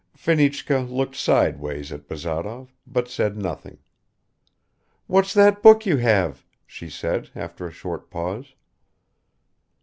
[0.17, 3.77] Fenichka looked sideways at Bazarov, but said nothing.
[5.05, 8.55] "What's that book you have?" she said, after a short pause.